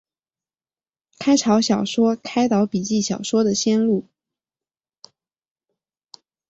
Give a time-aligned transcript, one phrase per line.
[1.23, 4.07] 六朝小说开导笔记小说的先路。